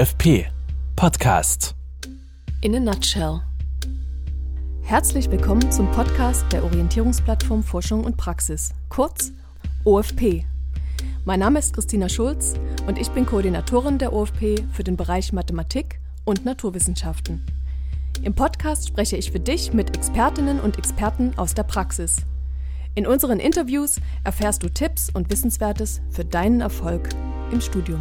OFP 0.00 0.46
Podcast. 0.96 1.74
In 2.62 2.74
a 2.74 2.80
nutshell. 2.80 3.42
Herzlich 4.80 5.30
willkommen 5.30 5.70
zum 5.70 5.90
Podcast 5.90 6.50
der 6.52 6.64
Orientierungsplattform 6.64 7.62
Forschung 7.62 8.04
und 8.04 8.16
Praxis, 8.16 8.72
kurz 8.88 9.30
OFP. 9.84 10.46
Mein 11.26 11.40
Name 11.40 11.58
ist 11.58 11.74
Christina 11.74 12.08
Schulz 12.08 12.54
und 12.86 12.98
ich 12.98 13.10
bin 13.10 13.26
Koordinatorin 13.26 13.98
der 13.98 14.14
OFP 14.14 14.64
für 14.72 14.84
den 14.84 14.96
Bereich 14.96 15.34
Mathematik 15.34 16.00
und 16.24 16.46
Naturwissenschaften. 16.46 17.44
Im 18.22 18.34
Podcast 18.34 18.88
spreche 18.88 19.18
ich 19.18 19.30
für 19.30 19.40
dich 19.40 19.74
mit 19.74 19.94
Expertinnen 19.98 20.60
und 20.60 20.78
Experten 20.78 21.34
aus 21.36 21.52
der 21.52 21.64
Praxis. 21.64 22.22
In 22.94 23.06
unseren 23.06 23.38
Interviews 23.38 24.00
erfährst 24.24 24.62
du 24.62 24.70
Tipps 24.70 25.10
und 25.12 25.30
Wissenswertes 25.30 26.00
für 26.10 26.24
deinen 26.24 26.62
Erfolg 26.62 27.10
im 27.52 27.60
Studium. 27.60 27.98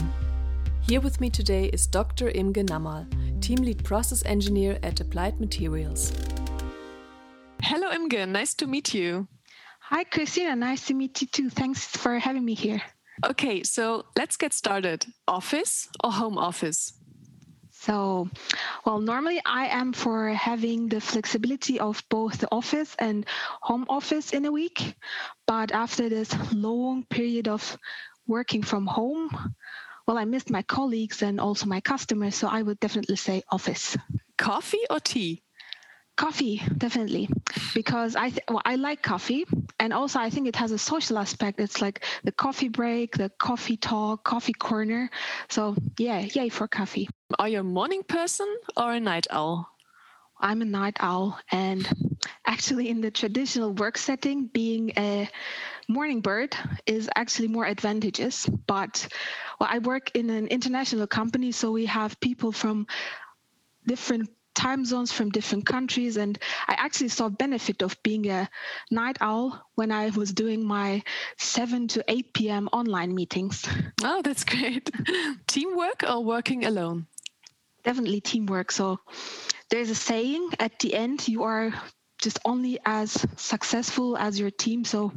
Here 0.90 1.02
with 1.02 1.22
me 1.22 1.30
today 1.30 1.66
is 1.66 1.86
Dr. 1.86 2.30
Imge 2.30 2.66
Namal, 2.66 3.06
Team 3.42 3.58
Lead 3.58 3.84
Process 3.84 4.26
Engineer 4.26 4.80
at 4.82 5.00
Applied 5.00 5.40
Materials. 5.40 6.12
Hello, 7.62 7.92
Imge. 7.92 8.28
Nice 8.28 8.56
to 8.56 8.66
meet 8.66 8.92
you. 8.96 9.28
Hi, 9.82 10.04
Christina. 10.04 10.56
Nice 10.56 10.88
to 10.88 10.96
meet 10.96 11.22
you 11.22 11.28
too. 11.28 11.52
Thanks 11.52 11.86
for 11.86 12.18
having 12.18 12.44
me 12.44 12.56
here. 12.56 12.82
Okay, 13.24 13.62
so 13.62 14.06
let's 14.18 14.36
get 14.36 14.52
started. 14.52 15.06
Office 15.28 15.88
or 16.04 16.12
home 16.12 16.40
office? 16.40 16.92
So, 17.70 18.28
well, 18.84 19.00
normally 19.00 19.40
I 19.46 19.68
am 19.68 19.94
for 19.94 20.30
having 20.30 20.90
the 20.90 21.02
flexibility 21.02 21.80
of 21.80 22.04
both 22.10 22.40
the 22.40 22.48
office 22.52 22.96
and 22.98 23.28
home 23.62 23.86
office 23.90 24.34
in 24.34 24.44
a 24.46 24.52
week. 24.52 24.96
But 25.46 25.72
after 25.72 26.10
this 26.10 26.34
long 26.52 27.04
period 27.04 27.48
of 27.48 27.78
working 28.26 28.64
from 28.64 28.88
home, 28.88 29.54
well, 30.10 30.18
I 30.18 30.26
missed 30.26 30.50
my 30.50 30.64
colleagues 30.64 31.22
and 31.22 31.40
also 31.40 31.68
my 31.68 31.82
customers. 31.82 32.34
So 32.34 32.48
I 32.48 32.64
would 32.64 32.80
definitely 32.80 33.16
say 33.16 33.44
office. 33.52 33.96
Coffee 34.40 34.82
or 34.90 35.00
tea? 35.00 35.44
Coffee, 36.18 36.64
definitely, 36.76 37.30
because 37.76 38.16
I 38.16 38.30
th- 38.30 38.44
well, 38.50 38.62
I 38.66 38.76
like 38.76 39.04
coffee, 39.04 39.46
and 39.80 39.94
also 39.94 40.20
I 40.20 40.32
think 40.32 40.48
it 40.48 40.56
has 40.56 40.72
a 40.72 40.78
social 40.78 41.20
aspect. 41.20 41.60
It's 41.60 41.80
like 41.80 42.04
the 42.24 42.32
coffee 42.32 42.70
break, 42.70 43.16
the 43.16 43.30
coffee 43.30 43.78
talk, 43.78 44.24
coffee 44.24 44.54
corner. 44.54 45.12
So 45.48 45.76
yeah, 46.00 46.20
yay 46.20 46.50
for 46.50 46.68
coffee. 46.68 47.08
Are 47.38 47.48
you 47.48 47.60
a 47.60 47.64
morning 47.64 48.02
person 48.04 48.50
or 48.76 48.92
a 48.92 49.00
night 49.00 49.28
owl? 49.30 49.70
I'm 50.42 50.62
a 50.62 50.66
night 50.66 50.98
owl, 51.00 51.40
and 51.52 51.88
actually, 52.46 52.90
in 52.90 53.00
the 53.00 53.12
traditional 53.12 53.74
work 53.74 53.98
setting, 53.98 54.48
being 54.48 54.92
a 54.98 55.30
morning 55.90 56.22
bird 56.22 56.56
is 56.86 57.10
actually 57.16 57.50
more 57.50 57.66
advantageous. 57.66 58.46
But 58.46 59.08
well, 59.60 59.70
I 59.72 59.80
work 59.80 60.12
in 60.16 60.30
an 60.30 60.48
international 60.48 61.08
company, 61.08 61.52
so 61.52 61.72
we 61.72 61.88
have 61.88 62.20
people 62.20 62.52
from 62.52 62.88
different 63.86 64.30
time 64.56 64.84
zones 64.84 65.12
from 65.12 65.30
different 65.30 65.66
countries 65.66 66.18
and 66.18 66.38
i 66.68 66.74
actually 66.74 67.08
saw 67.08 67.30
benefit 67.30 67.82
of 67.82 67.96
being 68.04 68.30
a 68.30 68.50
night 68.92 69.18
owl 69.22 69.64
when 69.76 69.90
i 69.90 70.10
was 70.10 70.34
doing 70.34 70.66
my 70.66 71.02
7 71.38 71.88
to 71.88 72.04
8 72.08 72.34
p.m 72.34 72.70
online 72.74 73.16
meetings. 73.16 73.66
Oh 74.04 74.22
that's 74.22 74.44
great. 74.44 74.92
Teamwork 75.48 76.04
or 76.04 76.24
working 76.24 76.66
alone? 76.66 77.08
Definitely 77.84 78.22
teamwork. 78.22 78.72
So 78.72 79.00
there's 79.70 79.90
a 79.90 79.96
saying 79.96 80.50
at 80.60 80.78
the 80.80 80.94
end 80.94 81.28
you 81.28 81.44
are 81.44 81.72
just 82.22 82.40
only 82.46 82.80
as 82.86 83.26
successful 83.38 84.18
as 84.18 84.40
your 84.40 84.52
team. 84.52 84.84
So 84.86 85.12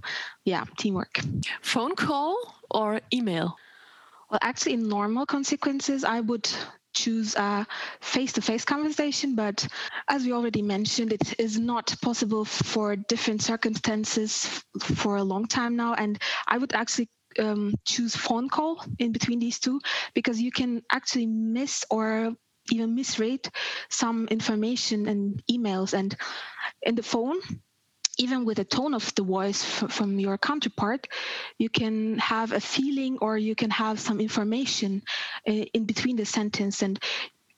yeah 0.45 0.65
teamwork. 0.79 1.21
Phone 1.61 1.95
call 1.95 2.37
or 2.71 3.01
email? 3.13 3.57
Well 4.31 4.41
actually 4.43 4.75
in 4.75 4.89
normal 4.89 5.27
consequences 5.27 6.05
i 6.05 6.21
would 6.21 6.49
choose 6.95 7.35
a 7.37 7.67
face-to-face 8.01 8.65
conversation 8.65 9.35
but 9.35 9.67
as 10.09 10.25
we 10.25 10.33
already 10.33 10.63
mentioned 10.63 11.13
it 11.13 11.41
is 11.41 11.59
not 11.59 11.95
possible 12.03 12.45
for 12.45 12.97
different 12.97 13.43
circumstances 13.43 14.63
for 14.81 15.17
a 15.17 15.25
long 15.25 15.47
time 15.47 15.77
now. 15.77 15.95
And 15.95 16.21
i 16.47 16.59
would 16.59 16.73
actually 16.75 17.09
um, 17.39 17.75
choose 17.87 18.15
phone 18.15 18.49
call 18.49 18.85
in 18.99 19.13
between 19.13 19.39
these 19.39 19.59
two 19.59 19.81
because 20.15 20.41
you 20.41 20.53
can 20.53 20.83
actually 20.91 21.27
miss 21.27 21.85
or 21.91 22.35
even 22.71 22.95
misread 22.95 23.49
some 23.89 24.29
information 24.29 25.09
and 25.09 25.43
emails 25.51 25.93
and 25.93 26.17
in 26.83 26.95
the 26.95 27.03
phone 27.03 27.41
even 28.19 28.45
with 28.45 28.59
the 28.59 28.65
tone 28.65 28.95
of 28.95 29.15
the 29.15 29.23
voice 29.23 29.65
from 29.65 30.19
your 30.19 30.37
counterpart, 30.39 31.09
you 31.59 31.69
can 31.69 32.19
have 32.19 32.53
a 32.53 32.61
feeling 32.61 33.19
or 33.21 33.39
you 33.39 33.55
can 33.55 33.71
have 33.71 33.99
some 33.99 34.21
information 34.21 35.03
uh, 35.49 35.53
in 35.73 35.85
between 35.85 36.17
the 36.17 36.25
sentence. 36.25 36.83
And 36.83 37.01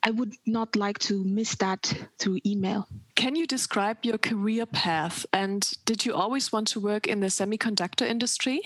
I 0.02 0.10
would 0.10 0.34
not 0.46 0.76
like 0.76 0.98
to 1.00 1.24
miss 1.24 1.56
that 1.56 1.92
through 2.18 2.38
email. 2.46 2.86
Can 3.16 3.36
you 3.36 3.46
describe 3.46 4.04
your 4.04 4.18
career 4.18 4.66
path? 4.66 5.26
And 5.32 5.70
did 5.84 6.04
you 6.04 6.14
always 6.14 6.52
want 6.52 6.68
to 6.68 6.80
work 6.80 7.06
in 7.06 7.20
the 7.20 7.28
semiconductor 7.28 8.06
industry? 8.06 8.60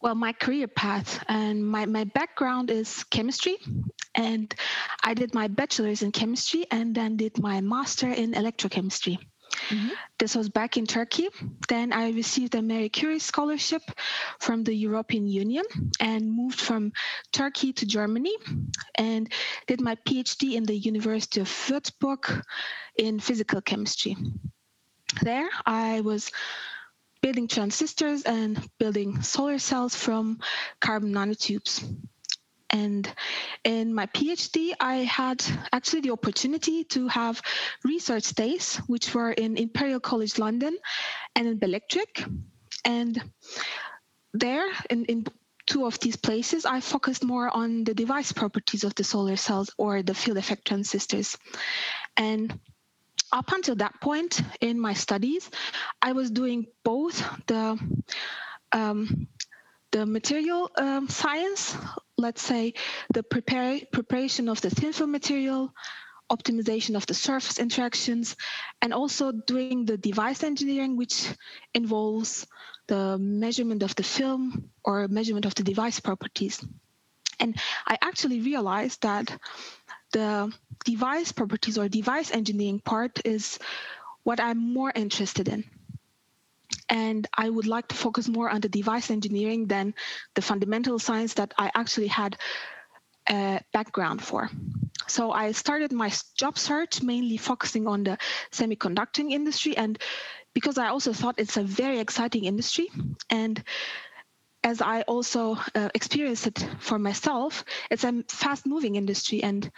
Well, 0.00 0.14
my 0.14 0.32
career 0.32 0.68
path 0.68 1.24
and 1.28 1.66
my, 1.66 1.86
my 1.86 2.04
background 2.04 2.70
is 2.70 3.04
chemistry. 3.04 3.56
And 4.14 4.54
I 5.02 5.14
did 5.14 5.34
my 5.34 5.48
bachelor's 5.48 6.02
in 6.02 6.12
chemistry 6.12 6.66
and 6.70 6.94
then 6.94 7.16
did 7.16 7.38
my 7.38 7.60
master 7.60 8.08
in 8.08 8.32
electrochemistry. 8.32 9.18
Mm-hmm. 9.70 9.88
This 10.18 10.34
was 10.34 10.48
back 10.48 10.76
in 10.76 10.86
Turkey. 10.86 11.28
Then 11.68 11.92
I 11.92 12.10
received 12.10 12.54
a 12.54 12.62
Marie 12.62 12.88
Curie 12.88 13.18
scholarship 13.18 13.82
from 14.38 14.62
the 14.62 14.74
European 14.74 15.26
Union 15.26 15.64
and 16.00 16.30
moved 16.30 16.60
from 16.60 16.92
Turkey 17.32 17.72
to 17.74 17.86
Germany 17.86 18.34
and 18.94 19.32
did 19.66 19.80
my 19.80 19.96
PhD 20.06 20.54
in 20.54 20.64
the 20.64 20.76
University 20.76 21.40
of 21.40 21.48
Würzburg 21.48 22.42
in 22.96 23.20
physical 23.20 23.60
chemistry. 23.60 24.16
There, 25.22 25.48
I 25.66 26.02
was 26.02 26.30
building 27.20 27.48
transistors 27.48 28.22
and 28.22 28.60
building 28.78 29.22
solar 29.22 29.58
cells 29.58 29.94
from 29.94 30.38
carbon 30.80 31.12
nanotubes. 31.12 31.84
And 32.70 33.10
in 33.64 33.94
my 33.94 34.06
PhD, 34.06 34.72
I 34.78 34.96
had 34.96 35.42
actually 35.72 36.02
the 36.02 36.10
opportunity 36.10 36.84
to 36.84 37.08
have 37.08 37.40
research 37.84 38.34
days, 38.34 38.76
which 38.86 39.14
were 39.14 39.32
in 39.32 39.56
Imperial 39.56 40.00
College 40.00 40.38
London 40.38 40.76
and 41.34 41.46
in 41.46 41.58
Belectric. 41.58 42.24
And 42.84 43.22
there, 44.34 44.68
in, 44.90 45.06
in 45.06 45.24
two 45.66 45.86
of 45.86 45.98
these 46.00 46.16
places, 46.16 46.66
I 46.66 46.80
focused 46.80 47.24
more 47.24 47.54
on 47.54 47.84
the 47.84 47.94
device 47.94 48.32
properties 48.32 48.84
of 48.84 48.94
the 48.94 49.04
solar 49.04 49.36
cells 49.36 49.70
or 49.78 50.02
the 50.02 50.14
field 50.14 50.36
effect 50.36 50.66
transistors. 50.66 51.38
And 52.16 52.58
up 53.32 53.52
until 53.52 53.76
that 53.76 54.00
point 54.00 54.40
in 54.60 54.78
my 54.80 54.94
studies, 54.94 55.50
I 56.00 56.12
was 56.12 56.30
doing 56.30 56.66
both 56.84 57.22
the 57.46 57.78
um, 58.72 59.28
the 59.90 60.04
material 60.04 60.70
um, 60.76 61.08
science, 61.08 61.74
let's 62.18 62.42
say 62.42 62.74
the 63.14 63.22
prepare, 63.22 63.80
preparation 63.90 64.48
of 64.48 64.60
the 64.60 64.68
thin 64.68 64.92
film 64.92 65.12
material, 65.12 65.72
optimization 66.30 66.94
of 66.94 67.06
the 67.06 67.14
surface 67.14 67.58
interactions, 67.58 68.36
and 68.82 68.92
also 68.92 69.32
doing 69.32 69.86
the 69.86 69.96
device 69.96 70.42
engineering, 70.42 70.96
which 70.96 71.26
involves 71.72 72.46
the 72.86 73.16
measurement 73.18 73.82
of 73.82 73.94
the 73.94 74.02
film 74.02 74.70
or 74.84 75.08
measurement 75.08 75.46
of 75.46 75.54
the 75.54 75.62
device 75.62 76.00
properties. 76.00 76.62
And 77.40 77.56
I 77.86 77.96
actually 78.02 78.40
realized 78.40 79.02
that 79.02 79.38
the 80.12 80.52
device 80.84 81.32
properties 81.32 81.78
or 81.78 81.88
device 81.88 82.30
engineering 82.30 82.80
part 82.80 83.20
is 83.24 83.58
what 84.22 84.40
I'm 84.40 84.58
more 84.58 84.92
interested 84.94 85.48
in 85.48 85.64
and 86.88 87.26
I 87.36 87.48
would 87.50 87.66
like 87.66 87.88
to 87.88 87.94
focus 87.94 88.28
more 88.28 88.48
on 88.48 88.60
the 88.60 88.68
device 88.68 89.10
engineering 89.10 89.66
than 89.66 89.94
the 90.34 90.42
fundamental 90.42 90.98
science 90.98 91.34
that 91.34 91.52
I 91.58 91.70
actually 91.74 92.08
had 92.08 92.36
a 93.28 93.60
background 93.72 94.22
for. 94.22 94.50
So 95.06 95.32
I 95.32 95.52
started 95.52 95.92
my 95.92 96.10
job 96.36 96.58
search 96.58 97.02
mainly 97.02 97.36
focusing 97.36 97.86
on 97.86 98.04
the 98.04 98.18
semiconducting 98.52 99.32
industry, 99.32 99.76
and 99.76 99.98
because 100.54 100.78
I 100.78 100.88
also 100.88 101.12
thought 101.12 101.38
it's 101.38 101.56
a 101.56 101.62
very 101.62 101.98
exciting 101.98 102.44
industry, 102.44 102.90
and 103.30 103.62
as 104.62 104.80
I 104.80 105.02
also 105.02 105.56
uh, 105.74 105.88
experienced 105.94 106.46
it 106.46 106.68
for 106.80 106.98
myself, 106.98 107.64
it's 107.90 108.04
a 108.04 108.24
fast-moving 108.28 108.96
industry, 108.96 109.42
and 109.42 109.70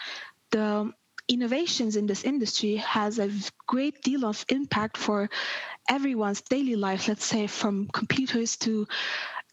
the 0.50 0.92
innovations 1.28 1.96
in 1.96 2.06
this 2.06 2.24
industry 2.24 2.76
has 2.76 3.18
a 3.18 3.30
great 3.66 4.02
deal 4.02 4.24
of 4.24 4.44
impact 4.48 4.96
for 4.96 5.30
everyone's 5.88 6.40
daily 6.42 6.76
life, 6.76 7.08
let's 7.08 7.24
say 7.24 7.46
from 7.46 7.88
computers 7.92 8.56
to 8.56 8.86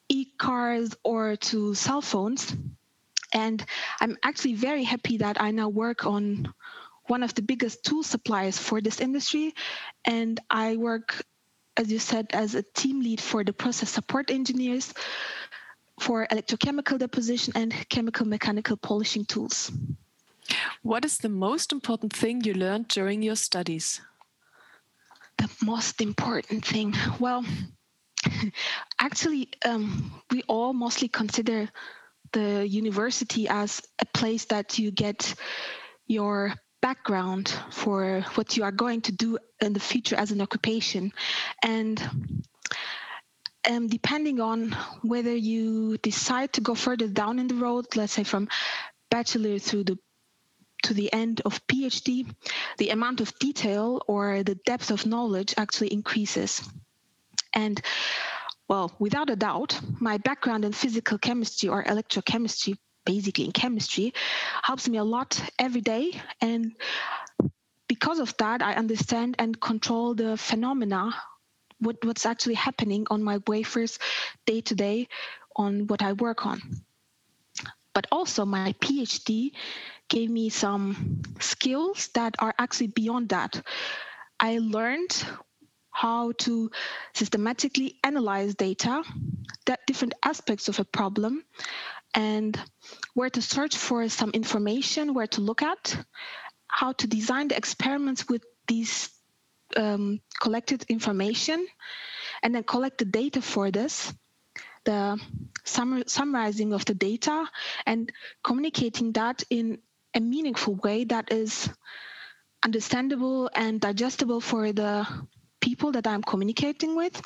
e-cars 0.10 0.96
or 1.04 1.36
to 1.36 1.76
cell 1.76 2.02
phones. 2.02 2.56
And 3.34 3.64
I'm 4.02 4.18
actually 4.24 4.56
very 4.56 4.84
happy 4.84 5.18
that 5.18 5.40
I 5.42 5.52
now 5.52 5.70
work 5.70 6.06
on 6.06 6.54
one 7.08 7.24
of 7.24 7.36
the 7.36 7.42
biggest 7.42 7.84
tool 7.84 8.04
suppliers 8.04 8.58
for 8.58 8.82
this 8.82 9.00
industry. 9.00 9.54
And 10.06 10.40
I 10.50 10.78
work, 10.78 11.22
as 11.78 11.92
you 11.92 12.00
said, 12.00 12.28
as 12.34 12.56
a 12.56 12.64
team 12.64 13.02
lead 13.02 13.22
for 13.22 13.44
the 13.44 13.54
process 13.54 13.90
support 13.90 14.32
engineers 14.32 14.94
for 16.00 16.28
electrochemical 16.28 16.98
deposition 16.98 17.54
and 17.56 17.74
chemical 17.90 18.28
mechanical 18.28 18.78
polishing 18.78 19.26
tools. 19.26 19.72
What 20.82 21.06
is 21.06 21.18
the 21.18 21.30
most 21.30 21.72
important 21.72 22.14
thing 22.14 22.42
you 22.44 22.54
learned 22.54 22.88
during 22.88 23.22
your 23.22 23.36
studies? 23.36 24.02
The 25.38 25.50
most 25.64 26.02
important 26.02 26.66
thing? 26.66 26.96
Well, 27.20 27.46
actually, 29.00 29.50
um, 29.66 30.12
we 30.32 30.44
all 30.48 30.74
mostly 30.74 31.08
consider 31.08 31.70
the 32.32 32.68
university 32.68 33.48
as 33.48 33.82
a 34.00 34.06
place 34.06 34.46
that 34.46 34.80
you 34.80 34.92
get 34.92 35.36
your 36.08 36.54
background 36.82 37.54
for 37.72 38.22
what 38.36 38.58
you 38.58 38.64
are 38.64 38.72
going 38.72 39.02
to 39.02 39.12
do 39.12 39.38
in 39.62 39.74
the 39.74 39.80
future 39.80 40.16
as 40.16 40.32
an 40.32 40.42
occupation. 40.42 41.12
And 41.64 42.02
um, 43.70 43.88
depending 43.88 44.40
on 44.40 44.76
whether 45.02 45.36
you 45.36 45.98
decide 45.98 46.54
to 46.54 46.62
go 46.62 46.76
further 46.76 47.08
down 47.08 47.40
in 47.40 47.48
the 47.48 47.56
road, 47.56 47.86
let's 47.96 48.14
say 48.14 48.24
from 48.24 48.48
bachelor 49.10 49.60
through 49.60 49.86
the 49.86 49.98
to 50.84 50.94
the 50.94 51.12
end 51.12 51.42
of 51.44 51.66
PhD, 51.68 52.34
the 52.78 52.90
amount 52.90 53.20
of 53.20 53.38
detail 53.40 54.02
or 54.08 54.44
the 54.44 54.56
depth 54.56 54.92
of 54.92 55.06
knowledge 55.06 55.56
actually 55.58 55.92
increases. 55.92 56.62
And 57.54 57.82
well, 58.70 58.94
without 59.00 59.30
a 59.30 59.36
doubt, 59.36 59.80
my 60.00 60.18
background 60.18 60.66
in 60.66 60.74
physical 60.74 61.18
chemistry 61.18 61.70
or 61.70 61.84
electrochemistry, 61.84 62.78
basically 63.08 63.46
in 63.46 63.52
chemistry, 63.52 64.14
helps 64.62 64.88
me 64.88 65.00
a 65.00 65.04
lot 65.04 65.42
every 65.58 65.82
day. 65.82 66.12
And 66.42 66.76
because 67.88 68.20
of 68.20 68.36
that, 68.38 68.62
I 68.62 68.74
understand 68.74 69.38
and 69.40 69.60
control 69.60 70.14
the 70.14 70.36
phenomena, 70.36 71.16
what, 71.80 72.04
what's 72.04 72.26
actually 72.26 72.56
happening 72.56 73.08
on 73.10 73.24
my 73.24 73.40
wafers 73.48 73.98
day 74.46 74.62
to 74.62 74.76
day 74.76 75.08
on 75.56 75.88
what 75.88 76.04
I 76.04 76.14
work 76.14 76.46
on. 76.46 76.62
But 77.94 78.08
also, 78.12 78.46
my 78.46 78.74
PhD 78.74 79.54
gave 80.10 80.30
me 80.30 80.50
some 80.50 81.24
skills 81.40 82.10
that 82.14 82.36
are 82.40 82.54
actually 82.60 82.88
beyond 82.88 83.30
that. 83.30 83.62
I 84.40 84.60
learned 84.60 85.26
how 85.92 86.32
to 86.46 86.70
systematically 87.16 87.98
analyze 88.04 88.54
data, 88.54 89.04
that 89.66 89.80
different 89.88 90.14
aspects 90.24 90.70
of 90.70 90.80
a 90.80 90.86
problem, 90.86 91.44
and 92.14 92.60
where 93.14 93.30
to 93.30 93.42
search 93.42 93.76
for 93.76 94.08
some 94.10 94.32
information, 94.32 95.14
where 95.14 95.28
to 95.28 95.42
look 95.42 95.62
at, 95.62 95.98
how 96.68 96.94
to 96.94 97.08
design 97.08 97.48
the 97.48 97.58
experiments 97.58 98.28
with 98.28 98.44
these 98.68 99.10
um, 99.76 100.20
collected 100.42 100.86
information, 100.90 101.68
and 102.44 102.56
then 102.56 102.64
collect 102.64 102.98
the 102.98 103.06
data 103.06 103.42
for 103.42 103.72
this, 103.72 104.14
the 104.86 105.20
summar- 105.66 106.10
summarizing 106.10 106.74
of 106.74 106.86
the 106.86 106.94
data, 106.94 107.50
and 107.86 108.12
communicating 108.44 109.12
that 109.14 109.44
in 109.50 109.80
a 110.14 110.20
meaningful 110.20 110.76
way 110.76 111.04
that 111.06 111.32
is 111.32 111.70
understandable 112.64 113.50
and 113.54 113.80
digestible 113.82 114.42
for 114.42 114.72
the 114.72 115.08
people 115.62 115.92
that 115.92 116.08
I'm 116.08 116.24
communicating 116.24 116.96
with, 116.96 117.22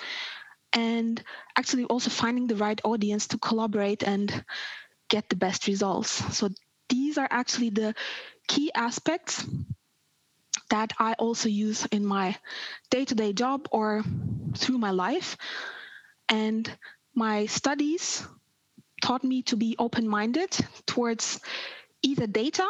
and 0.73 1.21
actually 1.57 1.85
also 1.85 2.09
finding 2.09 2.47
the 2.47 2.55
right 2.55 2.79
audience 2.83 3.27
to 3.27 3.37
collaborate 3.37 4.03
and 4.03 4.43
get 5.09 5.29
the 5.29 5.35
best 5.35 5.67
results. 5.67 6.09
So 6.37 6.49
these 6.89 7.17
are 7.17 7.27
actually 7.29 7.69
the 7.69 7.95
key 8.47 8.71
aspects 8.73 9.45
that 10.69 10.93
I 10.97 11.13
also 11.13 11.49
use 11.49 11.85
in 11.87 12.05
my 12.05 12.37
day 12.89 13.05
to 13.05 13.15
day 13.15 13.33
job 13.33 13.67
or 13.71 14.03
through 14.57 14.77
my 14.77 14.91
life. 14.91 15.37
And 16.29 16.69
my 17.13 17.45
studies 17.45 18.25
taught 19.01 19.23
me 19.23 19.41
to 19.43 19.57
be 19.57 19.75
open 19.77 20.07
minded 20.07 20.55
towards 20.85 21.41
either 22.01 22.27
data, 22.27 22.67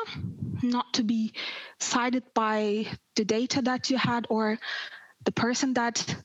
not 0.64 0.94
to 0.94 1.04
be 1.04 1.34
sided 1.80 2.24
by 2.34 2.88
the 3.16 3.26
data 3.26 3.62
that 3.62 3.90
you 3.90 3.98
had 3.98 4.26
or 4.30 4.58
the 5.26 5.32
person 5.32 5.74
that 5.74 6.16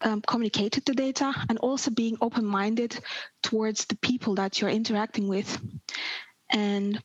um, 0.00 0.22
communicated 0.22 0.84
the 0.84 0.94
data 0.94 1.32
and 1.48 1.58
also 1.58 1.90
being 1.90 2.18
open 2.20 2.44
minded 2.44 2.98
towards 3.42 3.86
the 3.86 3.96
people 3.96 4.36
that 4.36 4.60
you're 4.60 4.70
interacting 4.70 5.28
with. 5.28 5.58
And 6.50 7.02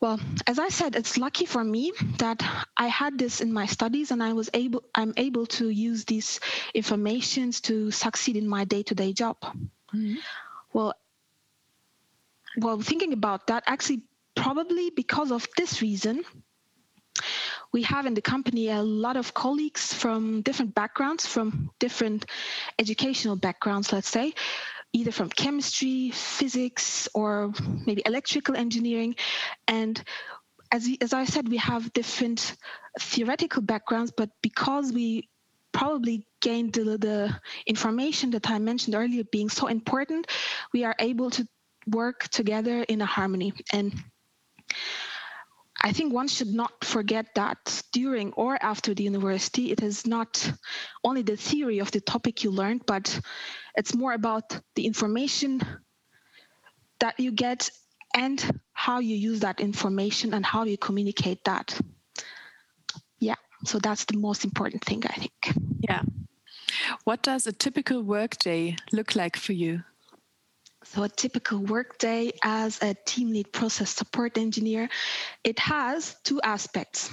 well, 0.00 0.18
as 0.46 0.58
I 0.58 0.68
said, 0.68 0.96
it's 0.96 1.18
lucky 1.18 1.44
for 1.44 1.62
me 1.62 1.92
that 2.18 2.42
I 2.74 2.86
had 2.86 3.18
this 3.18 3.42
in 3.42 3.52
my 3.52 3.66
studies 3.66 4.10
and 4.10 4.22
I 4.22 4.32
was 4.32 4.48
able 4.54 4.82
I'm 4.94 5.12
able 5.18 5.46
to 5.60 5.68
use 5.68 6.06
these 6.06 6.40
informations 6.72 7.60
to 7.62 7.90
succeed 7.90 8.36
in 8.36 8.48
my 8.48 8.64
day-to-day 8.64 9.12
job. 9.12 9.36
Mm-hmm. 9.42 10.14
Well, 10.72 10.94
well, 12.56 12.80
thinking 12.80 13.12
about 13.12 13.48
that, 13.48 13.64
actually 13.66 14.02
probably 14.34 14.90
because 14.90 15.30
of 15.30 15.46
this 15.56 15.82
reason, 15.82 16.24
we 17.72 17.82
have 17.82 18.06
in 18.06 18.14
the 18.14 18.22
company 18.22 18.68
a 18.68 18.82
lot 18.82 19.16
of 19.16 19.34
colleagues 19.34 19.92
from 19.92 20.42
different 20.42 20.74
backgrounds, 20.74 21.26
from 21.26 21.70
different 21.78 22.26
educational 22.78 23.36
backgrounds, 23.36 23.92
let's 23.92 24.08
say, 24.08 24.34
either 24.92 25.12
from 25.12 25.28
chemistry, 25.28 26.10
physics, 26.10 27.08
or 27.14 27.52
maybe 27.86 28.02
electrical 28.04 28.56
engineering. 28.56 29.14
And 29.68 30.02
as, 30.72 30.88
as 31.00 31.12
I 31.12 31.24
said, 31.24 31.48
we 31.48 31.58
have 31.58 31.92
different 31.92 32.56
theoretical 32.98 33.62
backgrounds, 33.62 34.12
but 34.16 34.30
because 34.42 34.92
we 34.92 35.28
probably 35.72 36.26
gained 36.40 36.72
the, 36.72 36.98
the 36.98 37.40
information 37.66 38.30
that 38.32 38.50
I 38.50 38.58
mentioned 38.58 38.96
earlier 38.96 39.22
being 39.30 39.48
so 39.48 39.68
important, 39.68 40.26
we 40.72 40.84
are 40.84 40.96
able 40.98 41.30
to 41.30 41.46
work 41.86 42.28
together 42.28 42.82
in 42.82 43.00
a 43.00 43.06
harmony. 43.06 43.52
And 43.72 43.94
I 45.82 45.92
think 45.92 46.12
one 46.12 46.28
should 46.28 46.52
not 46.52 46.84
forget 46.84 47.34
that 47.36 47.82
during 47.92 48.32
or 48.34 48.58
after 48.62 48.94
the 48.94 49.02
university, 49.02 49.72
it 49.72 49.82
is 49.82 50.06
not 50.06 50.52
only 51.04 51.22
the 51.22 51.36
theory 51.36 51.78
of 51.78 51.90
the 51.90 52.00
topic 52.00 52.44
you 52.44 52.50
learned, 52.50 52.84
but 52.86 53.18
it's 53.76 53.94
more 53.94 54.12
about 54.12 54.60
the 54.74 54.86
information 54.86 55.60
that 57.00 57.18
you 57.18 57.32
get 57.32 57.70
and 58.14 58.60
how 58.72 58.98
you 58.98 59.16
use 59.16 59.40
that 59.40 59.60
information 59.60 60.34
and 60.34 60.44
how 60.44 60.64
you 60.64 60.76
communicate 60.76 61.44
that. 61.44 61.80
Yeah, 63.18 63.36
so 63.64 63.78
that's 63.78 64.04
the 64.04 64.18
most 64.18 64.44
important 64.44 64.84
thing, 64.84 65.02
I 65.06 65.14
think. 65.14 65.54
Yeah. 65.80 66.02
What 67.04 67.22
does 67.22 67.46
a 67.46 67.52
typical 67.52 68.02
workday 68.02 68.76
look 68.92 69.16
like 69.16 69.36
for 69.36 69.52
you? 69.54 69.82
So 70.92 71.04
a 71.04 71.08
typical 71.08 71.60
workday 71.60 72.32
as 72.42 72.82
a 72.82 72.96
team 73.06 73.30
lead 73.30 73.52
process 73.52 73.94
support 73.94 74.36
engineer, 74.36 74.88
it 75.44 75.56
has 75.60 76.16
two 76.24 76.40
aspects. 76.42 77.08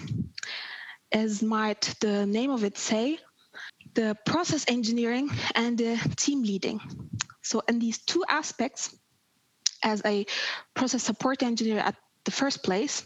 As 1.11 1.43
might 1.43 1.93
the 2.01 2.25
name 2.25 2.49
of 2.49 2.63
it 2.63 2.75
say, 2.75 3.19
the 3.93 4.17
process 4.25 4.65
engineering 4.67 5.29
and 5.53 5.77
the 5.77 5.95
team 6.15 6.41
leading. 6.41 6.81
So 7.43 7.61
in 7.69 7.77
these 7.77 7.99
two 7.99 8.25
aspects, 8.27 8.97
as 9.83 10.01
a 10.03 10.25
process 10.73 11.03
support 11.03 11.43
engineer 11.43 11.77
at 11.77 11.95
the 12.25 12.31
first 12.31 12.63
place, 12.63 13.05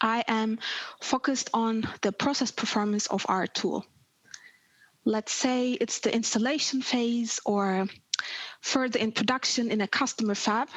I 0.00 0.24
am 0.26 0.58
focused 1.00 1.50
on 1.54 1.86
the 2.00 2.10
process 2.10 2.50
performance 2.50 3.06
of 3.06 3.24
our 3.28 3.46
tool. 3.46 3.86
Let's 5.04 5.32
say 5.32 5.70
it's 5.70 6.00
the 6.00 6.12
installation 6.12 6.82
phase 6.82 7.38
or 7.46 7.86
further 8.60 8.98
in 8.98 9.12
production 9.12 9.70
in 9.70 9.80
a 9.80 9.88
customer 9.88 10.34
fab, 10.34 10.68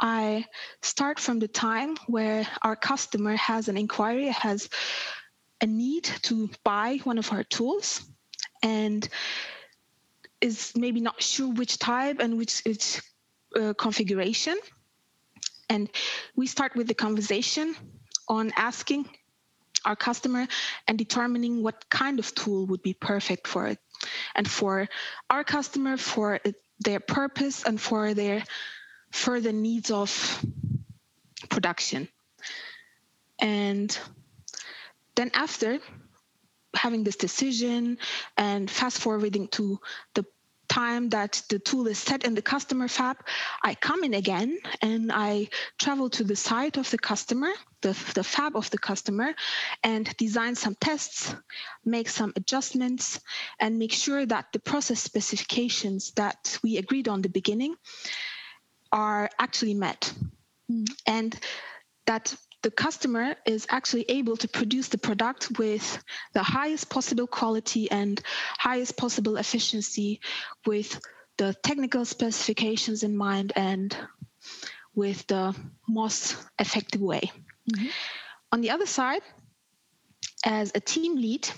I 0.00 0.46
start 0.82 1.18
from 1.18 1.38
the 1.38 1.48
time 1.48 1.96
where 2.06 2.46
our 2.62 2.76
customer 2.76 3.36
has 3.36 3.68
an 3.68 3.76
inquiry, 3.76 4.28
has 4.28 4.68
a 5.60 5.66
need 5.66 6.04
to 6.22 6.50
buy 6.64 6.98
one 7.04 7.18
of 7.18 7.32
our 7.32 7.42
tools, 7.42 8.02
and 8.62 9.08
is 10.40 10.72
maybe 10.76 11.00
not 11.00 11.20
sure 11.20 11.52
which 11.52 11.78
type 11.78 12.20
and 12.20 12.38
which, 12.38 12.62
which 12.64 13.00
uh, 13.56 13.74
configuration. 13.74 14.56
And 15.68 15.90
we 16.36 16.46
start 16.46 16.76
with 16.76 16.86
the 16.86 16.94
conversation 16.94 17.74
on 18.28 18.52
asking 18.56 19.08
our 19.84 19.96
customer 19.96 20.46
and 20.86 20.96
determining 20.96 21.62
what 21.62 21.88
kind 21.90 22.18
of 22.18 22.34
tool 22.34 22.66
would 22.66 22.82
be 22.82 22.94
perfect 22.94 23.46
for 23.46 23.66
it 23.66 23.78
and 24.34 24.48
for 24.48 24.88
our 25.30 25.44
customer, 25.44 25.96
for 25.96 26.40
their 26.80 27.00
purpose, 27.00 27.64
and 27.64 27.80
for 27.80 28.14
their 28.14 28.44
further 29.10 29.52
needs 29.52 29.90
of 29.90 30.44
production. 31.48 32.08
And 33.40 33.96
then 35.14 35.30
after 35.34 35.78
having 36.74 37.04
this 37.04 37.16
decision 37.16 37.98
and 38.36 38.70
fast 38.70 38.98
forwarding 38.98 39.48
to 39.48 39.80
the 40.14 40.24
time 40.78 41.08
that 41.08 41.42
the 41.48 41.58
tool 41.58 41.88
is 41.88 41.98
set 41.98 42.24
in 42.24 42.34
the 42.34 42.42
customer 42.54 42.88
fab, 42.88 43.16
I 43.64 43.74
come 43.74 44.04
in 44.04 44.14
again 44.14 44.58
and 44.80 45.10
I 45.12 45.48
travel 45.78 46.08
to 46.10 46.24
the 46.24 46.36
site 46.36 46.76
of 46.76 46.88
the 46.90 46.98
customer, 46.98 47.52
the, 47.80 47.94
the 48.14 48.22
fab 48.22 48.56
of 48.56 48.70
the 48.70 48.78
customer, 48.78 49.34
and 49.82 50.04
design 50.16 50.54
some 50.54 50.76
tests, 50.80 51.34
make 51.84 52.08
some 52.08 52.32
adjustments, 52.36 53.20
and 53.60 53.78
make 53.78 53.92
sure 53.92 54.24
that 54.26 54.46
the 54.52 54.60
process 54.60 55.00
specifications 55.00 56.12
that 56.12 56.58
we 56.62 56.78
agreed 56.78 57.08
on 57.08 57.22
the 57.22 57.28
beginning 57.28 57.74
are 58.92 59.28
actually 59.38 59.74
met. 59.74 60.12
Mm. 60.70 60.86
And 61.06 61.40
that 62.06 62.34
the 62.62 62.70
customer 62.70 63.36
is 63.46 63.66
actually 63.70 64.04
able 64.08 64.36
to 64.36 64.48
produce 64.48 64.88
the 64.88 64.98
product 64.98 65.58
with 65.58 66.02
the 66.32 66.42
highest 66.42 66.90
possible 66.90 67.26
quality 67.26 67.90
and 67.90 68.20
highest 68.58 68.96
possible 68.96 69.36
efficiency 69.36 70.20
with 70.66 71.00
the 71.36 71.54
technical 71.62 72.04
specifications 72.04 73.02
in 73.02 73.16
mind 73.16 73.52
and 73.54 73.96
with 74.94 75.26
the 75.28 75.54
most 75.88 76.36
effective 76.58 77.00
way. 77.00 77.30
Mm-hmm. 77.72 77.86
On 78.50 78.60
the 78.60 78.70
other 78.70 78.86
side, 78.86 79.22
as 80.44 80.72
a 80.74 80.80
team 80.80 81.16
lead, 81.16 81.48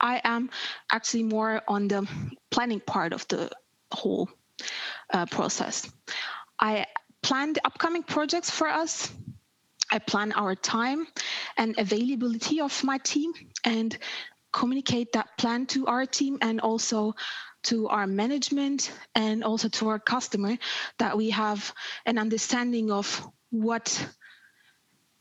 I 0.00 0.20
am 0.24 0.50
actually 0.90 1.22
more 1.22 1.62
on 1.68 1.86
the 1.86 2.08
planning 2.50 2.80
part 2.80 3.12
of 3.12 3.26
the 3.28 3.50
whole 3.92 4.28
uh, 5.12 5.26
process. 5.26 5.88
I 6.58 6.86
plan 7.22 7.52
the 7.52 7.64
upcoming 7.64 8.02
projects 8.02 8.50
for 8.50 8.66
us. 8.66 9.12
I 9.92 9.98
plan 9.98 10.32
our 10.32 10.54
time 10.54 11.06
and 11.58 11.78
availability 11.78 12.60
of 12.60 12.82
my 12.82 12.98
team 12.98 13.32
and 13.64 13.96
communicate 14.50 15.12
that 15.12 15.36
plan 15.36 15.66
to 15.66 15.86
our 15.86 16.06
team 16.06 16.38
and 16.40 16.60
also 16.60 17.14
to 17.64 17.88
our 17.88 18.06
management 18.06 18.90
and 19.14 19.44
also 19.44 19.68
to 19.68 19.88
our 19.88 19.98
customer 19.98 20.56
that 20.98 21.16
we 21.16 21.30
have 21.30 21.72
an 22.06 22.18
understanding 22.18 22.90
of 22.90 23.26
what 23.50 24.06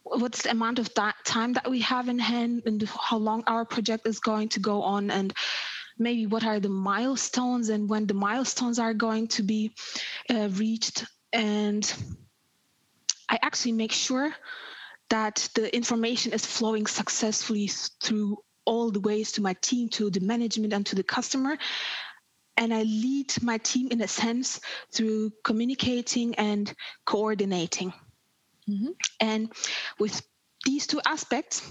what's 0.04 0.44
the 0.44 0.52
amount 0.52 0.80
of 0.80 0.92
that 0.96 1.16
time 1.26 1.54
that 1.54 1.70
we 1.70 1.82
have 1.82 2.10
in 2.10 2.18
hand 2.18 2.64
and 2.66 2.90
how 2.90 3.18
long 3.18 3.44
our 3.48 3.64
project 3.66 4.08
is 4.08 4.20
going 4.20 4.50
to 4.50 4.60
go 4.60 4.82
on 4.82 5.12
and 5.12 5.34
maybe 6.00 6.26
what 6.26 6.44
are 6.44 6.60
the 6.60 6.70
milestones 6.70 7.70
and 7.70 7.88
when 7.88 8.08
the 8.08 8.14
milestones 8.14 8.80
are 8.80 8.94
going 8.94 9.28
to 9.28 9.44
be 9.44 9.72
uh, 10.30 10.50
reached 10.54 11.06
and 11.32 11.94
i 13.32 13.40
actually 13.42 13.72
make 13.72 13.92
sure 13.92 14.34
that 15.10 15.50
the 15.56 15.76
information 15.76 16.32
is 16.32 16.46
flowing 16.46 16.86
successfully 16.86 17.70
through 18.02 18.38
all 18.66 18.92
the 18.92 19.00
ways 19.00 19.32
to 19.34 19.42
my 19.42 19.54
team 19.62 19.90
to 19.90 20.10
the 20.10 20.20
management 20.20 20.74
and 20.74 20.86
to 20.86 20.96
the 20.96 21.04
customer 21.04 21.58
and 22.58 22.74
I 22.74 22.84
lead 22.84 23.34
my 23.42 23.58
team 23.58 23.88
in 23.92 24.02
a 24.02 24.08
sense 24.08 24.60
through 24.92 25.32
communicating 25.44 26.36
and 26.36 26.72
coordinating. 27.06 27.92
Mm-hmm. 28.70 28.92
And 29.20 29.52
with 30.00 30.22
these 30.66 30.86
two 30.86 31.02
aspects, 31.06 31.62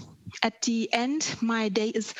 at 0.43 0.61
the 0.63 0.91
end, 0.93 1.35
my 1.41 1.69
day 1.69 1.89
is, 1.89 2.13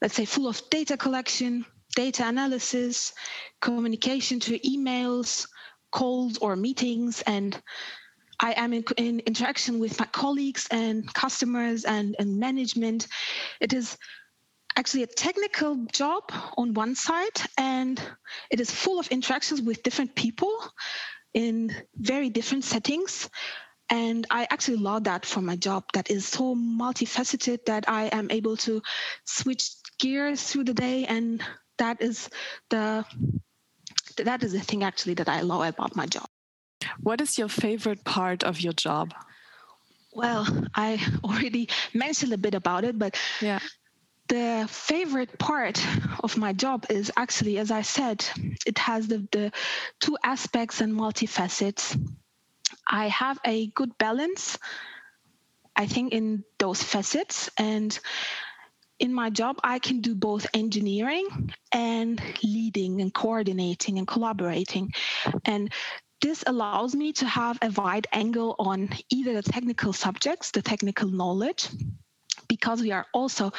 let's 0.00 0.14
say, 0.14 0.24
full 0.24 0.48
of 0.48 0.62
data 0.70 0.96
collection, 0.96 1.66
data 1.96 2.26
analysis, 2.26 3.14
communication 3.60 4.38
to 4.40 4.58
emails, 4.60 5.48
calls, 5.90 6.38
or 6.38 6.56
meetings, 6.56 7.22
and 7.22 7.60
I 8.42 8.52
am 8.52 8.72
in, 8.72 8.84
in 8.96 9.20
interaction 9.20 9.78
with 9.78 9.98
my 10.00 10.06
colleagues 10.06 10.66
and 10.70 11.12
customers 11.14 11.84
and, 11.84 12.16
and 12.18 12.38
management. 12.38 13.06
It 13.60 13.72
is 13.72 13.96
actually 14.76 15.04
a 15.04 15.06
technical 15.06 15.86
job 15.92 16.24
on 16.56 16.74
one 16.74 16.96
side, 16.96 17.40
and 17.56 18.02
it 18.50 18.58
is 18.58 18.70
full 18.70 18.98
of 18.98 19.06
interactions 19.08 19.62
with 19.62 19.84
different 19.84 20.16
people 20.16 20.52
in 21.34 21.74
very 21.96 22.30
different 22.30 22.64
settings. 22.64 23.30
And 23.88 24.26
I 24.30 24.48
actually 24.50 24.78
love 24.78 25.04
that 25.04 25.24
for 25.24 25.40
my 25.40 25.56
job 25.56 25.84
that 25.92 26.10
is 26.10 26.26
so 26.26 26.56
multifaceted 26.56 27.66
that 27.66 27.88
I 27.88 28.04
am 28.06 28.30
able 28.30 28.56
to 28.58 28.82
switch 29.24 29.70
gears 29.98 30.42
through 30.42 30.64
the 30.64 30.74
day. 30.74 31.04
And 31.04 31.42
that 31.78 32.00
is 32.02 32.28
the 32.70 33.04
that 34.16 34.42
is 34.42 34.52
the 34.52 34.60
thing 34.60 34.82
actually 34.82 35.14
that 35.14 35.28
I 35.28 35.42
love 35.42 35.62
about 35.62 35.94
my 35.94 36.06
job. 36.06 36.31
What 37.02 37.20
is 37.20 37.38
your 37.38 37.48
favorite 37.48 38.04
part 38.04 38.44
of 38.44 38.60
your 38.60 38.72
job? 38.72 39.14
Well, 40.12 40.46
I 40.74 41.00
already 41.24 41.68
mentioned 41.94 42.32
a 42.32 42.38
bit 42.38 42.54
about 42.54 42.84
it, 42.84 42.98
but 42.98 43.16
yeah 43.40 43.60
the 44.32 44.66
favorite 44.66 45.38
part 45.38 45.84
of 46.20 46.38
my 46.38 46.54
job 46.54 46.86
is 46.88 47.12
actually, 47.18 47.58
as 47.58 47.70
I 47.70 47.82
said, 47.82 48.24
it 48.64 48.78
has 48.78 49.06
the, 49.06 49.28
the 49.30 49.52
two 50.00 50.16
aspects 50.24 50.80
and 50.80 50.94
multifacets. 50.94 51.98
I 52.86 53.08
have 53.08 53.38
a 53.44 53.66
good 53.66 53.96
balance, 53.98 54.58
I 55.76 55.84
think, 55.84 56.14
in 56.14 56.44
those 56.58 56.82
facets. 56.82 57.50
And 57.58 57.98
in 58.98 59.12
my 59.12 59.28
job, 59.28 59.58
I 59.62 59.78
can 59.78 60.00
do 60.00 60.14
both 60.14 60.46
engineering 60.54 61.52
and 61.70 62.18
leading 62.42 63.02
and 63.02 63.12
coordinating 63.12 63.98
and 63.98 64.08
collaborating. 64.08 64.94
And 65.44 65.70
this 66.22 66.44
allows 66.46 66.94
me 66.94 67.12
to 67.14 67.26
have 67.26 67.58
a 67.60 67.70
wide 67.70 68.06
angle 68.12 68.54
on 68.58 68.88
either 69.10 69.34
the 69.34 69.42
technical 69.42 69.92
subjects, 69.92 70.52
the 70.52 70.62
technical 70.62 71.08
knowledge, 71.08 71.68
because 72.48 72.80
we 72.80 72.92
are 72.92 73.06
also 73.12 73.52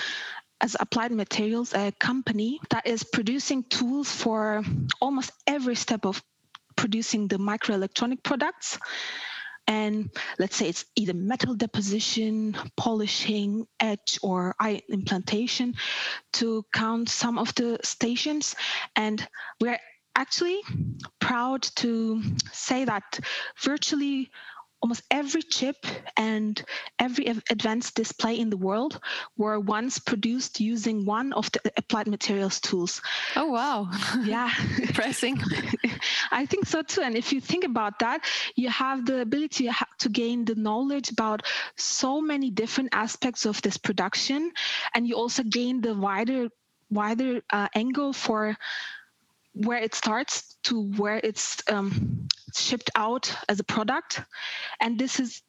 as 0.61 0.77
Applied 0.79 1.11
Materials, 1.11 1.73
a 1.73 1.91
company 1.99 2.61
that 2.69 2.87
is 2.87 3.03
producing 3.03 3.63
tools 3.63 4.09
for 4.09 4.63
almost 5.01 5.31
every 5.45 5.75
step 5.75 6.05
of 6.05 6.23
producing 6.77 7.27
the 7.27 7.37
microelectronic 7.37 8.23
products. 8.23 8.79
And 9.67 10.09
let's 10.39 10.55
say 10.55 10.69
it's 10.69 10.85
either 10.95 11.13
metal 11.13 11.55
deposition, 11.55 12.55
polishing, 12.77 13.67
etch, 13.79 14.19
or 14.21 14.55
ion 14.59 14.81
implantation 14.89 15.75
to 16.33 16.65
count 16.73 17.09
some 17.09 17.37
of 17.37 17.53
the 17.55 17.79
stations. 17.83 18.55
And 18.95 19.25
we're 19.59 19.79
actually 20.15 20.61
proud 21.19 21.63
to 21.75 22.21
say 22.51 22.85
that 22.85 23.19
virtually 23.61 24.29
almost 24.83 25.01
every 25.09 25.41
chip 25.41 25.77
and 26.17 26.61
every 26.99 27.25
advanced 27.49 27.95
display 27.95 28.37
in 28.37 28.49
the 28.49 28.57
world 28.57 28.99
were 29.37 29.57
once 29.57 29.97
produced 29.97 30.59
using 30.59 31.05
one 31.05 31.31
of 31.31 31.49
the 31.53 31.71
applied 31.77 32.07
materials 32.07 32.59
tools. 32.59 33.01
Oh, 33.37 33.47
wow. 33.47 33.89
Yeah. 34.25 34.51
Impressing. 34.77 35.39
I 36.31 36.45
think 36.45 36.65
so 36.65 36.81
too. 36.81 37.01
And 37.01 37.15
if 37.15 37.31
you 37.31 37.39
think 37.39 37.63
about 37.63 37.99
that, 37.99 38.25
you 38.57 38.67
have 38.69 39.05
the 39.05 39.21
ability 39.21 39.69
to 39.99 40.09
gain 40.09 40.43
the 40.43 40.55
knowledge 40.55 41.09
about 41.11 41.43
so 41.77 42.19
many 42.19 42.51
different 42.51 42.89
aspects 42.91 43.45
of 43.45 43.61
this 43.61 43.77
production. 43.77 44.51
And 44.93 45.07
you 45.07 45.15
also 45.15 45.43
gain 45.43 45.79
the 45.79 45.95
wider 45.95 46.49
wider 46.89 47.41
uh, 47.51 47.69
angle 47.73 48.13
for 48.13 48.55
where 49.53 49.79
it 49.79 49.95
starts 49.95 50.57
to 50.63 50.81
where 50.97 51.19
it's 51.23 51.61
um, 51.69 52.27
shipped 52.55 52.89
out 52.95 53.33
as 53.47 53.59
a 53.59 53.63
product. 53.63 54.21
And 54.81 54.97
this 54.97 55.19
is 55.19 55.41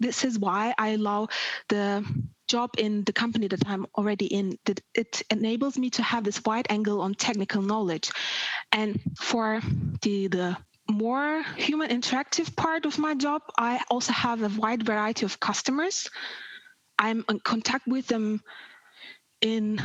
this 0.00 0.24
is 0.24 0.38
why 0.38 0.74
i 0.78 0.90
allow 0.90 1.28
the 1.68 2.04
job 2.48 2.70
in 2.78 3.04
the 3.04 3.12
company 3.12 3.46
that 3.48 3.62
i'm 3.66 3.86
already 3.96 4.26
in 4.26 4.58
that 4.64 4.80
it 4.94 5.22
enables 5.30 5.76
me 5.76 5.90
to 5.90 6.02
have 6.02 6.24
this 6.24 6.42
wide 6.44 6.66
angle 6.70 7.00
on 7.02 7.14
technical 7.14 7.62
knowledge. 7.62 8.10
And 8.72 9.00
for 9.20 9.60
the 10.00 10.28
the 10.28 10.56
more 10.90 11.42
human 11.56 11.90
interactive 11.90 12.56
part 12.56 12.86
of 12.86 12.98
my 12.98 13.14
job 13.14 13.42
i 13.58 13.80
also 13.90 14.12
have 14.12 14.42
a 14.42 14.48
wide 14.60 14.84
variety 14.84 15.24
of 15.26 15.38
customers. 15.38 16.08
I'm 16.98 17.24
in 17.28 17.40
contact 17.40 17.86
with 17.86 18.06
them 18.06 18.42
in 19.42 19.80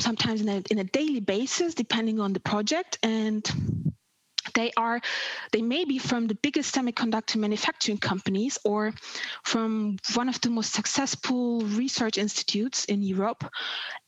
sometimes 0.00 0.40
in 0.40 0.48
a, 0.48 0.62
in 0.70 0.78
a 0.78 0.84
daily 0.84 1.20
basis 1.20 1.74
depending 1.74 2.18
on 2.18 2.32
the 2.32 2.40
project. 2.40 2.98
And 3.02 3.48
they 4.54 4.72
are 4.76 5.00
they 5.52 5.62
may 5.62 5.84
be 5.84 5.98
from 5.98 6.26
the 6.26 6.34
biggest 6.34 6.74
semiconductor 6.74 7.36
manufacturing 7.36 7.98
companies 7.98 8.58
or 8.64 8.92
from 9.44 9.98
one 10.14 10.28
of 10.28 10.40
the 10.40 10.50
most 10.50 10.72
successful 10.72 11.60
research 11.62 12.18
institutes 12.18 12.84
in 12.86 13.02
europe. 13.02 13.44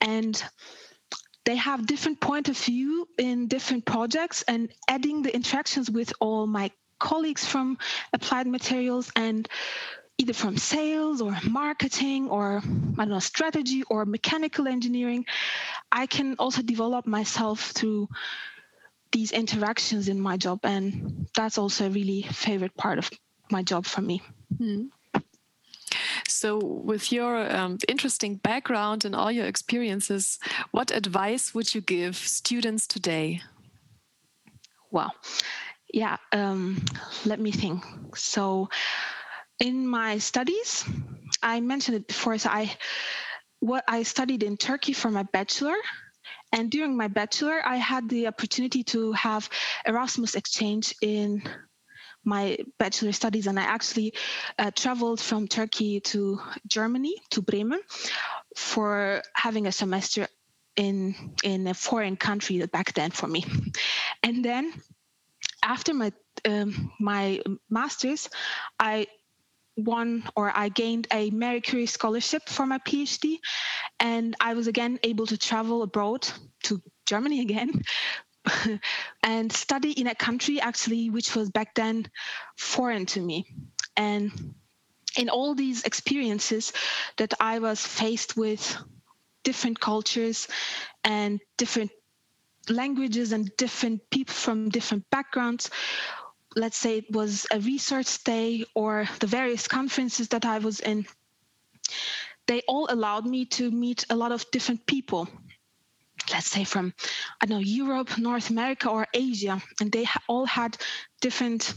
And 0.01 0.43
they 1.45 1.57
have 1.57 1.87
different 1.87 2.21
point 2.21 2.49
of 2.49 2.59
view 2.59 3.09
in 3.19 3.47
different 3.47 3.85
projects 3.85 4.43
and 4.43 4.69
adding 4.89 5.23
the 5.23 5.35
interactions 5.35 5.91
with 5.91 6.13
all 6.21 6.47
my 6.47 6.71
colleagues 6.99 7.45
from 7.45 7.79
applied 8.13 8.47
materials 8.47 9.13
and 9.15 9.49
either 10.19 10.33
from 10.33 10.57
sales 10.57 11.21
or 11.21 11.37
marketing 11.45 12.29
or 12.29 12.63
I 12.65 13.05
don't 13.05 13.11
know 13.11 13.19
strategy 13.19 13.83
or 13.91 14.05
mechanical 14.05 14.67
engineering 14.67 15.27
I 15.93 16.07
can 16.07 16.37
also 16.39 16.63
develop 16.63 17.07
myself 17.07 17.71
through 17.71 18.09
these 19.13 19.33
interactions 19.33 20.09
in 20.09 20.21
my 20.21 20.37
job 20.37 20.61
and 20.65 21.27
that's 21.37 21.59
also 21.59 21.87
a 21.87 21.91
really 21.91 22.23
favorite 22.23 22.77
part 22.77 22.99
of 22.99 23.11
my 23.51 23.63
job 23.63 23.87
for 23.87 24.01
me 24.01 24.23
mm. 24.55 24.89
So, 26.29 26.59
with 26.59 27.13
your 27.13 27.51
um, 27.51 27.79
interesting 27.89 28.37
background 28.37 29.05
and 29.05 29.15
all 29.15 29.33
your 29.33 29.47
experiences, 29.47 30.39
what 30.71 30.91
advice 30.91 31.55
would 31.55 31.75
you 31.75 31.81
give 31.81 32.17
students 32.17 32.87
today? 32.87 33.41
Well, 34.91 35.15
yeah, 35.93 36.17
um, 36.33 36.85
let 37.25 37.41
me 37.41 37.53
think. 37.53 37.85
So, 38.17 38.69
in 39.61 39.87
my 39.87 40.19
studies, 40.19 40.85
I 41.43 41.61
mentioned 41.61 41.97
it 41.97 42.09
before. 42.09 42.39
So, 42.39 42.51
I 42.51 42.77
what 43.61 43.85
I 43.89 44.03
studied 44.03 44.43
in 44.43 44.57
Turkey 44.57 44.93
for 44.93 45.11
my 45.11 45.23
bachelor, 45.25 45.77
and 46.53 46.71
during 46.71 46.97
my 46.97 47.09
bachelor, 47.09 47.61
I 47.65 47.77
had 47.77 48.09
the 48.09 48.27
opportunity 48.27 48.85
to 48.85 49.13
have 49.13 49.49
Erasmus 49.87 50.35
exchange 50.35 50.95
in 51.01 51.43
my 52.25 52.59
bachelor 52.79 53.13
studies, 53.13 53.47
and 53.47 53.59
I 53.59 53.63
actually 53.63 54.15
uh, 54.59 54.71
traveled 54.73 55.21
from 55.21 55.49
Turkey 55.49 56.01
to 56.01 56.41
Germany 56.67 57.15
to 57.31 57.41
Bremen 57.41 57.81
for 58.57 59.23
having 59.35 59.67
a 59.67 59.73
semester 59.73 60.29
in 60.77 61.35
in 61.43 61.67
a 61.67 61.75
foreign 61.75 62.17
country 62.17 62.65
back 62.67 62.93
then 62.93 63.11
for 63.11 63.27
me, 63.27 63.45
and 64.23 64.45
then 64.45 64.73
after 65.63 65.95
my 65.95 66.13
um, 66.45 66.93
my 67.01 67.41
masters, 67.71 68.29
I 68.79 69.07
won 69.77 70.25
or 70.35 70.53
I 70.55 70.69
gained 70.69 71.07
a 71.13 71.31
Marie 71.31 71.61
Curie 71.61 71.87
scholarship 71.87 72.49
for 72.49 72.67
my 72.67 72.79
PhD, 72.79 73.37
and 74.01 74.35
I 74.41 74.55
was 74.55 74.67
again 74.67 74.99
able 75.03 75.27
to 75.27 75.39
travel 75.39 75.83
abroad 75.83 76.29
to 76.65 76.81
Germany 77.07 77.41
again. 77.41 77.83
and 79.23 79.53
study 79.53 79.91
in 79.91 80.07
a 80.07 80.15
country 80.15 80.61
actually 80.61 81.11
which 81.11 81.35
was 81.35 81.51
back 81.51 81.75
then 81.75 82.07
foreign 82.57 83.05
to 83.05 83.21
me 83.21 83.45
and 83.97 84.55
in 85.19 85.29
all 85.29 85.53
these 85.57 85.83
experiences 85.83 86.73
that 87.17 87.35
i 87.41 87.59
was 87.59 87.85
faced 87.85 88.37
with 88.37 88.77
different 89.43 89.81
cultures 89.81 90.47
and 91.03 91.41
different 91.57 91.91
languages 92.69 93.33
and 93.33 93.51
different 93.57 94.01
people 94.11 94.35
from 94.35 94.69
different 94.69 95.05
backgrounds 95.11 95.71
let's 96.57 96.79
say 96.79 96.99
it 96.99 97.13
was 97.13 97.47
a 97.53 97.61
research 97.61 98.07
stay 98.07 98.65
or 98.75 99.07
the 99.21 99.27
various 99.27 99.69
conferences 99.69 100.29
that 100.29 100.47
I 100.47 100.59
was 100.59 100.81
in, 100.81 101.07
they 102.47 102.63
all 102.67 102.87
allowed 102.91 103.27
me 103.27 103.45
to 103.45 103.71
meet 103.71 104.07
a 104.09 104.17
lot 104.17 104.33
of 104.33 104.51
different 104.51 104.87
people. 104.87 105.29
Let's 106.33 106.49
say 106.49 106.65
from, 106.65 106.95
I 107.41 107.47
don't 107.47 107.59
know, 107.59 107.65
Europe, 107.65 108.19
North 108.19 108.51
America, 108.51 108.89
or 108.89 109.07
Asia, 109.13 109.63
and 109.81 109.93
they 109.93 110.07
all 110.27 110.47
had 110.47 110.77
different 111.21 111.75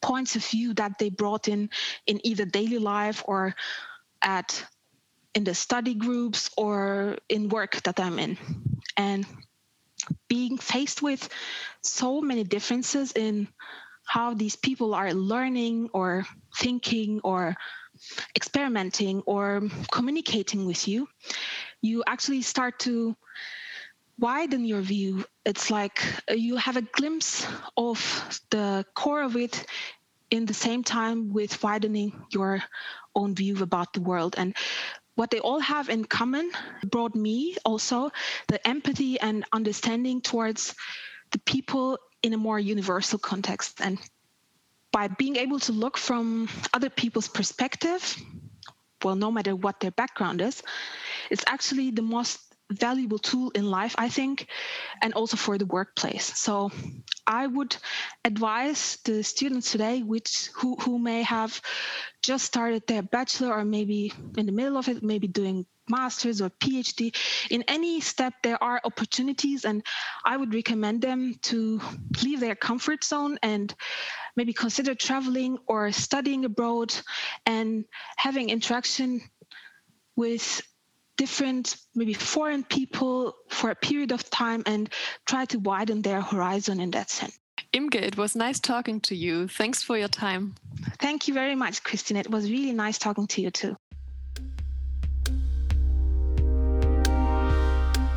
points 0.00 0.36
of 0.36 0.44
view 0.46 0.72
that 0.74 0.98
they 0.98 1.10
brought 1.10 1.48
in 1.48 1.68
in 2.06 2.24
either 2.24 2.46
daily 2.46 2.78
life 2.78 3.22
or 3.26 3.54
at 4.22 4.64
in 5.34 5.44
the 5.44 5.54
study 5.54 5.94
groups 5.94 6.50
or 6.56 7.16
in 7.28 7.48
work 7.48 7.82
that 7.82 8.00
I'm 8.00 8.18
in. 8.18 8.38
And 8.96 9.26
being 10.28 10.58
faced 10.58 11.02
with 11.02 11.28
so 11.82 12.20
many 12.20 12.44
differences 12.44 13.12
in 13.12 13.48
how 14.10 14.34
these 14.34 14.56
people 14.56 14.92
are 14.92 15.14
learning 15.14 15.88
or 15.92 16.26
thinking 16.58 17.20
or 17.22 17.54
experimenting 18.34 19.22
or 19.24 19.62
communicating 19.92 20.66
with 20.66 20.88
you, 20.88 21.06
you 21.80 22.02
actually 22.04 22.42
start 22.42 22.80
to 22.80 23.14
widen 24.18 24.64
your 24.64 24.80
view. 24.80 25.24
It's 25.46 25.70
like 25.70 26.02
uh, 26.28 26.34
you 26.34 26.56
have 26.56 26.76
a 26.76 26.82
glimpse 26.82 27.46
of 27.76 28.02
the 28.50 28.84
core 28.96 29.22
of 29.22 29.36
it 29.36 29.64
in 30.28 30.44
the 30.44 30.54
same 30.54 30.82
time 30.82 31.32
with 31.32 31.62
widening 31.62 32.10
your 32.32 32.64
own 33.14 33.36
view 33.36 33.62
about 33.62 33.92
the 33.92 34.00
world. 34.02 34.34
And 34.36 34.56
what 35.14 35.30
they 35.30 35.38
all 35.38 35.60
have 35.60 35.88
in 35.88 36.04
common 36.04 36.50
brought 36.82 37.14
me 37.14 37.54
also 37.64 38.10
the 38.48 38.58
empathy 38.66 39.20
and 39.20 39.44
understanding 39.52 40.20
towards 40.20 40.74
the 41.32 41.38
people 41.38 41.98
in 42.22 42.32
a 42.32 42.36
more 42.36 42.58
universal 42.58 43.18
context. 43.18 43.80
And 43.80 43.98
by 44.92 45.08
being 45.08 45.36
able 45.36 45.60
to 45.60 45.72
look 45.72 45.96
from 45.96 46.48
other 46.74 46.90
people's 46.90 47.28
perspective, 47.28 48.16
well, 49.02 49.16
no 49.16 49.30
matter 49.30 49.56
what 49.56 49.80
their 49.80 49.92
background 49.92 50.40
is, 50.40 50.62
it's 51.30 51.44
actually 51.46 51.90
the 51.90 52.02
most 52.02 52.40
valuable 52.70 53.18
tool 53.18 53.50
in 53.50 53.68
life, 53.70 53.94
I 53.98 54.08
think, 54.08 54.46
and 55.02 55.12
also 55.14 55.36
for 55.36 55.58
the 55.58 55.66
workplace. 55.66 56.38
So 56.38 56.70
I 57.26 57.46
would 57.46 57.76
advise 58.24 58.98
the 59.04 59.22
students 59.22 59.72
today, 59.72 60.02
which 60.02 60.50
who, 60.54 60.76
who 60.76 60.98
may 60.98 61.22
have 61.22 61.60
just 62.22 62.44
started 62.44 62.86
their 62.86 63.02
bachelor 63.02 63.52
or 63.52 63.64
maybe 63.64 64.12
in 64.36 64.46
the 64.46 64.52
middle 64.52 64.76
of 64.76 64.88
it, 64.88 65.02
maybe 65.02 65.26
doing 65.26 65.66
master's 65.88 66.40
or 66.40 66.50
PhD. 66.50 67.14
In 67.50 67.64
any 67.66 68.00
step, 68.00 68.34
there 68.42 68.62
are 68.62 68.80
opportunities, 68.84 69.64
and 69.64 69.82
I 70.24 70.36
would 70.36 70.54
recommend 70.54 71.02
them 71.02 71.34
to 71.42 71.80
leave 72.22 72.40
their 72.40 72.54
comfort 72.54 73.04
zone 73.04 73.38
and 73.42 73.74
maybe 74.36 74.52
consider 74.52 74.94
traveling 74.94 75.58
or 75.66 75.90
studying 75.92 76.44
abroad 76.44 76.94
and 77.46 77.84
having 78.16 78.50
interaction 78.50 79.22
with 80.14 80.62
different, 81.16 81.76
maybe 81.94 82.14
foreign 82.14 82.64
people 82.64 83.34
for 83.48 83.70
a 83.70 83.74
period 83.74 84.12
of 84.12 84.28
time 84.30 84.62
and 84.66 84.88
try 85.26 85.44
to 85.46 85.58
widen 85.58 86.02
their 86.02 86.20
horizon 86.20 86.80
in 86.80 86.92
that 86.92 87.10
sense. 87.10 87.39
Imke, 87.72 88.02
it 88.02 88.16
was 88.16 88.34
nice 88.34 88.58
talking 88.58 89.00
to 89.02 89.14
you. 89.14 89.46
Thanks 89.46 89.80
for 89.80 89.96
your 89.96 90.08
time. 90.08 90.54
Thank 90.98 91.28
you 91.28 91.34
very 91.34 91.54
much, 91.54 91.84
Christine. 91.84 92.16
It 92.16 92.28
was 92.28 92.50
really 92.50 92.72
nice 92.72 92.98
talking 92.98 93.28
to 93.28 93.40
you 93.40 93.50
too. 93.50 93.76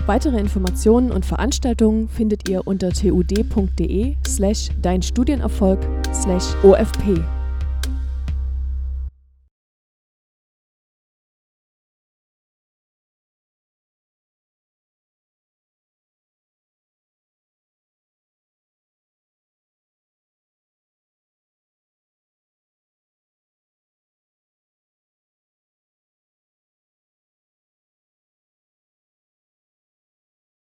Weitere 0.07 0.39
Informationen 0.39 1.11
und 1.11 1.25
Veranstaltungen 1.25 2.09
findet 2.09 2.49
ihr 2.49 2.67
unter 2.67 2.91
tud.de 2.91 4.17
slash 4.27 4.69
dein 4.81 5.01
Studienerfolg 5.01 5.79
slash 6.11 6.55
OFP. 6.63 7.23